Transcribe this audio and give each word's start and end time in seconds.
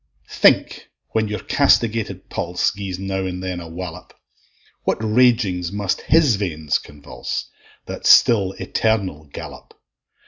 Think, 0.31 0.89
when 1.09 1.27
your 1.27 1.41
castigated 1.43 2.27
pulse 2.27 2.71
Gies 2.71 2.97
now 2.97 3.23
and 3.27 3.43
then 3.43 3.59
a 3.59 3.67
wallop! 3.69 4.15
What 4.83 4.97
ragings 4.97 5.71
must 5.71 6.01
his 6.01 6.37
veins 6.37 6.79
convulse, 6.79 7.51
That 7.85 8.07
still 8.07 8.53
eternal 8.53 9.25
gallop! 9.25 9.79